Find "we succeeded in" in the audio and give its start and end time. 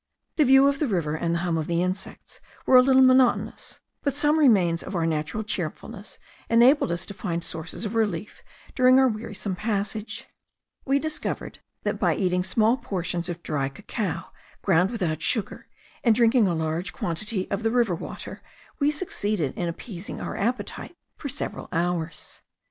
18.79-19.69